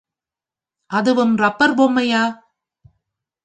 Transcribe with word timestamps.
அதுவும் 0.91 1.35
ரப்பர் 1.37 1.73
பொம்மையா? 1.73 2.23